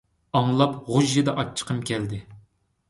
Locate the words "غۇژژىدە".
0.93-1.37